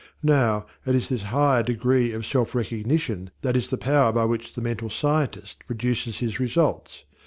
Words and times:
Now, 0.23 0.65
it 0.83 0.95
is 0.95 1.09
this 1.09 1.21
higher 1.21 1.61
degree 1.61 2.11
of 2.11 2.25
self 2.25 2.55
recognition 2.55 3.29
that 3.43 3.55
is 3.55 3.69
the 3.69 3.77
power 3.77 4.11
by 4.11 4.25
which 4.25 4.55
the 4.55 4.59
Mental 4.61 4.89
Scientist 4.89 5.59
produces 5.67 6.17
his 6.17 6.39
results. 6.39 7.03